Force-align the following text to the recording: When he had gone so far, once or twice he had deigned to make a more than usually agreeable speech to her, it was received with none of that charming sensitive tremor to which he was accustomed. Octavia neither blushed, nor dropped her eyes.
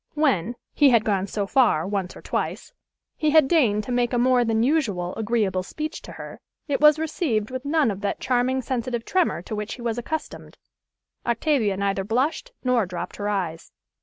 When 0.15 0.55
he 0.73 0.89
had 0.89 1.05
gone 1.05 1.27
so 1.27 1.45
far, 1.45 1.85
once 1.87 2.15
or 2.17 2.23
twice 2.23 2.73
he 3.15 3.29
had 3.29 3.47
deigned 3.47 3.83
to 3.83 3.91
make 3.91 4.13
a 4.13 4.17
more 4.17 4.43
than 4.43 4.63
usually 4.63 5.13
agreeable 5.15 5.61
speech 5.61 6.01
to 6.01 6.13
her, 6.13 6.41
it 6.67 6.81
was 6.81 6.97
received 6.97 7.51
with 7.51 7.65
none 7.65 7.91
of 7.91 8.01
that 8.01 8.19
charming 8.19 8.63
sensitive 8.63 9.05
tremor 9.05 9.43
to 9.43 9.55
which 9.55 9.75
he 9.75 9.81
was 9.83 9.99
accustomed. 9.99 10.57
Octavia 11.23 11.77
neither 11.77 12.03
blushed, 12.03 12.51
nor 12.63 12.87
dropped 12.87 13.17
her 13.17 13.29
eyes. 13.29 13.71